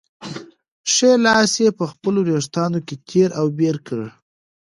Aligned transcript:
ښی 0.93 1.11
لاس 1.25 1.51
یې 1.63 1.69
په 1.77 1.83
خپلو 1.91 2.19
وېښتانو 2.27 2.79
کې 2.87 2.95
تېر 3.09 3.29
او 3.39 3.45
بېر 3.59 3.75
کړ. 3.87 4.01